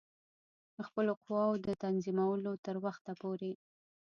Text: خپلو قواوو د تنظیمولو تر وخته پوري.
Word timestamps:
خپلو 0.87 1.11
قواوو 1.23 1.61
د 1.65 1.67
تنظیمولو 1.83 2.51
تر 2.65 2.75
وخته 2.85 3.11
پوري. 3.21 3.53